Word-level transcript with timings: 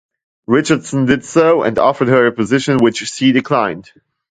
Richardson 0.47 1.05
did 1.05 1.23
so, 1.23 1.61
and 1.61 1.77
offered 1.77 2.07
her 2.07 2.25
a 2.25 2.31
position, 2.31 2.79
which 2.79 2.97
she 2.97 3.31
declined. 3.31 3.91